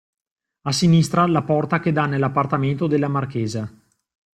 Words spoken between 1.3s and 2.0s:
porta che